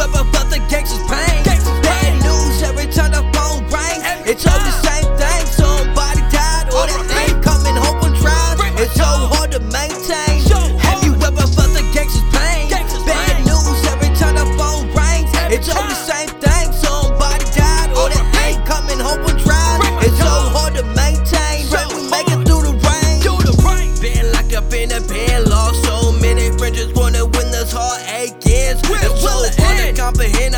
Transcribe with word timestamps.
ever 0.00 0.24
felt 0.32 0.48
the 0.50 0.58
gangster's 0.68 1.04
pain? 1.06 1.44
Bad 1.84 2.12
news 2.24 2.62
every 2.62 2.88
time 2.88 3.12
the 3.12 3.22
phone 3.36 3.62
rings. 3.68 4.00
It's 4.24 4.46
all 4.46 4.58
the 4.58 4.74
same 4.80 5.08
thing. 5.20 5.44
Somebody 5.46 6.22
died 6.32 6.72
or 6.72 6.88
they 6.88 7.28
ain't 7.28 7.44
coming 7.44 7.76
home 7.76 8.00
on 8.00 8.14
trial. 8.16 8.56
It's 8.80 8.94
so 8.96 9.04
hard 9.04 9.52
to 9.52 9.60
maintain. 9.60 10.40
Have 10.80 11.04
you 11.04 11.12
ever 11.20 11.44
felt 11.44 11.72
the 11.76 11.84
gangster's 11.92 12.24
pain? 12.32 12.72
Bad 13.04 13.44
news 13.44 13.80
every 13.92 14.10
time 14.16 14.36
the 14.40 14.46
phone 14.56 14.88
rings. 14.96 15.28
It's 15.52 15.68
all 15.68 15.84
the 15.84 15.99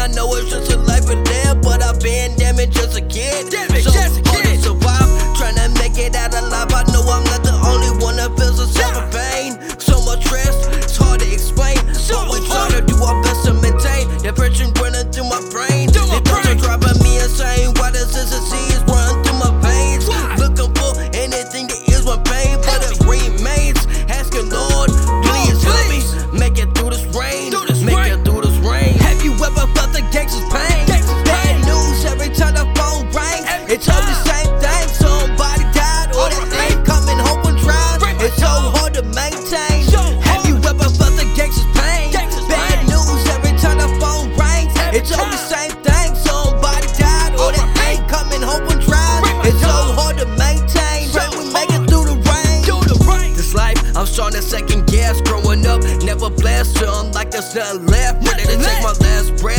I 0.02 0.08
know 0.08 0.34
it's 0.34 0.50
just 0.50 0.72
a 0.72 0.78
life 0.78 1.08
and 1.10 1.24
death, 1.24 1.62
but 1.62 1.80
I've 1.80 2.00
been 2.00 2.34
damaged 2.34 2.76
as 2.78 2.96
a 2.96 3.02
kid. 3.02 3.52
So 3.84 3.91
On 54.20 54.30
the 54.30 54.42
second 54.42 54.86
gas 54.86 55.22
growing 55.22 55.66
up. 55.66 55.80
Never 56.04 56.28
blessed, 56.28 56.76
son, 56.76 57.12
like 57.12 57.30
there's 57.30 57.54
nothing 57.54 57.86
left. 57.86 58.28
Ready 58.28 58.42
to 58.44 58.56
take 58.62 58.82
my 58.82 58.92
last 59.00 59.40
breath. 59.40 59.51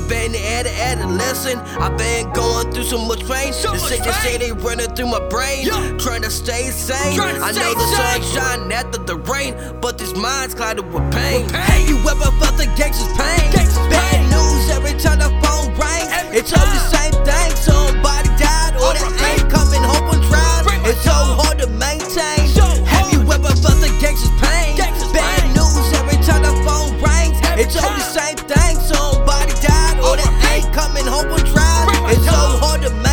I've 0.00 0.08
been 0.08 0.34
at 0.34 0.66
an 0.66 0.98
adolescent. 0.98 1.60
I've 1.78 1.96
been 1.98 2.32
going 2.32 2.72
through 2.72 2.84
so 2.84 2.98
much 3.04 3.20
pain. 3.28 3.52
So 3.52 3.72
The 3.72 3.78
sickness 3.78 4.16
say 4.22 4.38
they 4.38 4.52
running 4.52 4.88
through 4.96 5.06
my 5.06 5.20
brain. 5.28 5.68
Trying 5.98 6.22
to 6.22 6.30
stay 6.30 6.70
sane. 6.70 7.16
To 7.16 7.22
I 7.22 7.52
know 7.52 7.74
the 7.74 7.86
sun 7.94 8.22
shine 8.32 8.72
after 8.72 8.98
the 8.98 9.16
rain, 9.16 9.54
but 9.80 9.98
this 9.98 10.16
mind's 10.16 10.54
clouded 10.54 10.90
with 10.90 11.04
pain. 11.12 11.48
Have 11.50 11.88
you 11.88 11.98
ever 12.08 12.32
felt 12.40 12.56
the 12.56 12.64
gangster's 12.80 13.12
pain? 13.12 13.52
Bad 13.92 14.24
news 14.32 14.70
every 14.72 14.96
time 14.98 15.18
the 15.20 15.28
phone 15.44 15.68
rings. 15.76 16.08
It's 16.32 16.52
all 16.56 16.64
the 16.64 16.80
same 16.96 17.12
thing. 17.28 17.50
Somebody 17.60 18.30
died 18.40 18.80
or 18.80 18.96
they 18.96 19.36
ain't 19.36 19.50
coming 19.52 19.84
home 19.84 20.08
on 20.08 20.20
trial. 20.32 20.64
It's 20.88 21.04
so 21.04 21.12
hard 21.12 21.58
to 21.58 21.66
maintain. 21.68 22.48
Have 22.88 23.12
you 23.12 23.20
ever 23.20 23.52
felt 23.52 23.78
the 23.84 23.92
gangster's 24.00 24.32
pain? 24.40 24.80
Bad 25.12 25.44
news 25.52 25.92
every 26.00 26.16
time 26.24 26.40
the 26.40 26.56
phone 26.64 26.96
rings. 27.04 27.36
It's 27.60 27.76
all 27.76 27.92
the 27.92 28.00
same 28.00 28.36
thing. 28.48 28.76
Somebody 28.80 29.09
on 31.08 31.38
trial. 31.44 32.06
It's 32.08 32.24
so 32.24 32.32
hard 32.32 32.82
to. 32.82 33.09